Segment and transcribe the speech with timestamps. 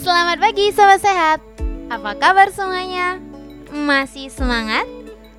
[0.00, 1.44] Selamat pagi sobat sehat.
[1.92, 3.20] Apa kabar semuanya?
[3.68, 4.88] Masih semangat?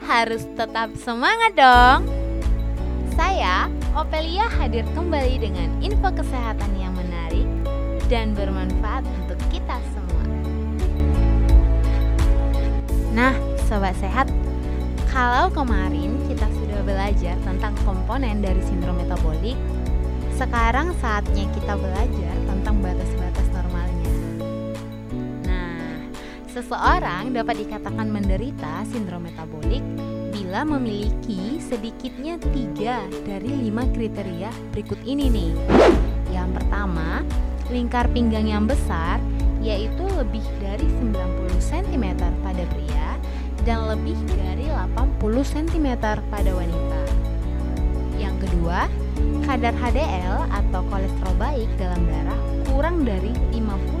[0.00, 2.08] Harus tetap semangat dong.
[3.12, 7.44] Saya Opelia hadir kembali dengan info kesehatan yang menarik
[8.08, 10.24] dan bermanfaat untuk kita semua.
[13.12, 13.36] Nah,
[13.68, 14.32] sobat sehat,
[15.12, 19.60] kalau kemarin kita sudah belajar tentang komponen dari sindrom metabolik,
[20.32, 23.25] sekarang saatnya kita belajar tentang batas-batas
[26.56, 29.84] seseorang dapat dikatakan menderita sindrom metabolik
[30.32, 35.52] bila memiliki sedikitnya tiga dari lima kriteria berikut ini nih.
[36.32, 37.20] Yang pertama,
[37.68, 39.20] lingkar pinggang yang besar
[39.60, 42.04] yaitu lebih dari 90 cm
[42.40, 43.08] pada pria
[43.68, 45.20] dan lebih dari 80
[45.52, 45.88] cm
[46.32, 47.00] pada wanita.
[48.16, 48.88] Yang kedua,
[49.44, 52.40] kadar HDL atau kolesterol baik dalam darah
[52.72, 53.95] kurang dari 50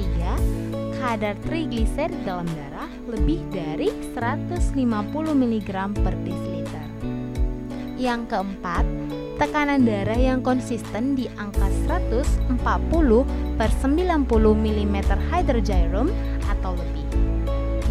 [0.00, 0.32] ketiga,
[0.96, 4.80] kadar trigliserid dalam darah lebih dari 150
[5.36, 5.70] mg
[6.00, 6.86] per desiliter.
[8.00, 8.84] Yang keempat,
[9.36, 12.64] tekanan darah yang konsisten di angka 140
[13.60, 14.24] per 90
[14.56, 14.96] mm
[15.28, 16.08] hydrogyrum
[16.48, 17.06] atau lebih.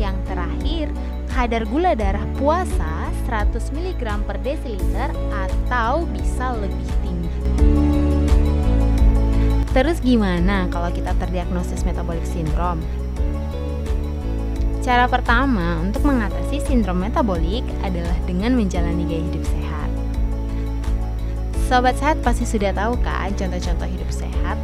[0.01, 0.85] Yang terakhir,
[1.29, 7.88] kadar gula darah puasa 100 mg per desiliter atau bisa lebih tinggi.
[9.79, 12.83] Terus gimana kalau kita terdiagnosis metabolic syndrome?
[14.83, 19.89] Cara pertama untuk mengatasi sindrom metabolik adalah dengan menjalani gaya hidup sehat.
[21.71, 24.59] Sobat sehat pasti sudah tahu kan contoh-contoh hidup sehat?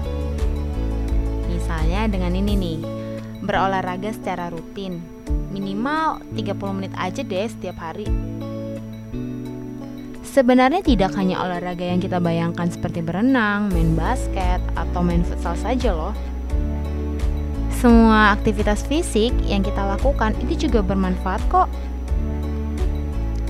[1.47, 2.79] Misalnya dengan ini nih,
[3.39, 4.99] berolahraga secara rutin,
[5.47, 8.34] minimal 30 menit aja deh setiap hari.
[10.35, 15.95] Sebenarnya tidak hanya olahraga yang kita bayangkan seperti berenang, main basket, atau main futsal saja
[15.95, 16.11] loh.
[17.71, 21.71] Semua aktivitas fisik yang kita lakukan itu juga bermanfaat kok.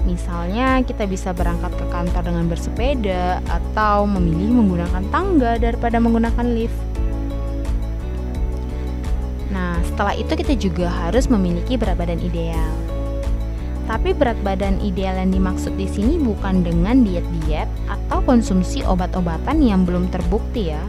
[0.05, 6.77] Misalnya kita bisa berangkat ke kantor dengan bersepeda atau memilih menggunakan tangga daripada menggunakan lift.
[9.49, 12.84] Nah, setelah itu kita juga harus memiliki berat badan ideal.
[13.85, 19.85] Tapi berat badan ideal yang dimaksud di sini bukan dengan diet-diet atau konsumsi obat-obatan yang
[19.85, 20.81] belum terbukti ya.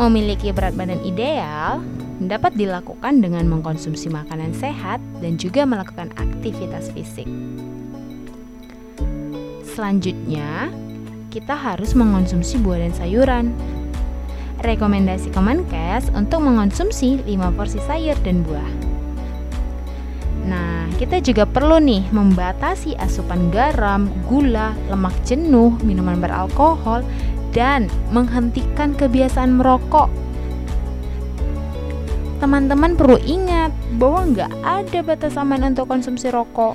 [0.00, 1.84] Memiliki berat badan ideal
[2.24, 7.28] dapat dilakukan dengan mengkonsumsi makanan sehat dan juga melakukan aktivitas fisik.
[9.72, 10.72] Selanjutnya,
[11.32, 13.46] kita harus mengonsumsi buah dan sayuran.
[14.60, 18.81] Rekomendasi Kemenkes untuk mengonsumsi 5 porsi sayur dan buah.
[20.42, 27.06] Nah, kita juga perlu nih membatasi asupan garam, gula, lemak jenuh, minuman beralkohol,
[27.54, 30.10] dan menghentikan kebiasaan merokok.
[32.42, 33.70] Teman-teman perlu ingat
[34.02, 36.74] bahwa nggak ada batas aman untuk konsumsi rokok.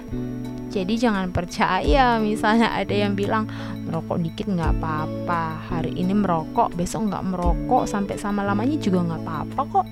[0.72, 3.52] Jadi jangan percaya misalnya ada yang bilang
[3.84, 9.22] merokok dikit nggak apa-apa, hari ini merokok, besok nggak merokok, sampai sama lamanya juga nggak
[9.28, 9.88] apa-apa kok.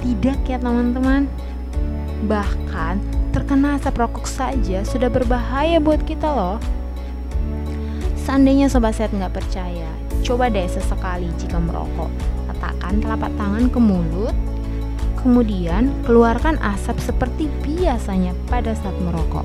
[0.00, 1.28] Tidak ya teman-teman.
[2.22, 3.02] Bahkan
[3.34, 6.58] terkena asap rokok saja sudah berbahaya buat kita loh.
[8.22, 9.90] Seandainya sobat sehat nggak percaya,
[10.22, 12.12] coba deh sesekali jika merokok.
[12.46, 14.36] Letakkan telapak tangan ke mulut,
[15.18, 19.42] kemudian keluarkan asap seperti biasanya pada saat merokok.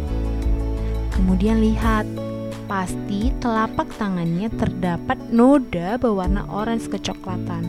[1.18, 2.06] Kemudian lihat,
[2.70, 7.66] pasti telapak tangannya terdapat noda berwarna orange kecoklatan.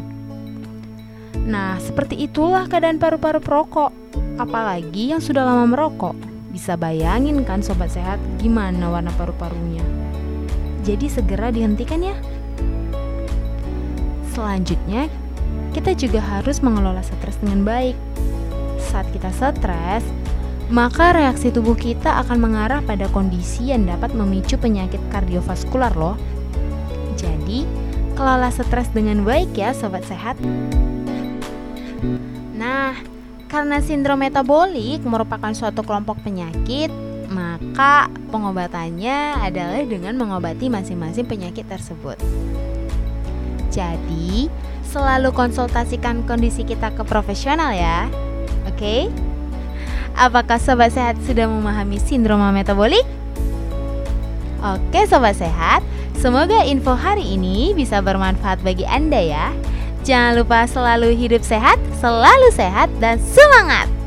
[1.48, 3.90] Nah, seperti itulah keadaan paru-paru perokok
[4.38, 6.14] apalagi yang sudah lama merokok.
[6.48, 9.84] Bisa bayangin kan sobat sehat gimana warna paru-parunya.
[10.86, 12.16] Jadi segera dihentikan ya.
[14.32, 15.10] Selanjutnya,
[15.74, 17.98] kita juga harus mengelola stres dengan baik.
[18.78, 20.06] Saat kita stres,
[20.72, 26.16] maka reaksi tubuh kita akan mengarah pada kondisi yang dapat memicu penyakit kardiovaskular loh.
[27.18, 27.66] Jadi,
[28.14, 30.38] kelola stres dengan baik ya sobat sehat.
[32.54, 32.94] Nah,
[33.48, 36.92] karena sindrom metabolik merupakan suatu kelompok penyakit,
[37.32, 42.20] maka pengobatannya adalah dengan mengobati masing-masing penyakit tersebut.
[43.72, 44.52] Jadi,
[44.84, 48.08] selalu konsultasikan kondisi kita ke profesional ya.
[48.68, 48.76] Oke?
[48.76, 49.02] Okay?
[50.18, 53.06] Apakah sobat sehat sudah memahami sindrom metabolik?
[54.58, 55.86] Oke, sobat sehat,
[56.18, 59.46] semoga info hari ini bisa bermanfaat bagi Anda ya.
[60.08, 63.97] Jangan lupa selalu hidup sehat, selalu sehat, dan semangat!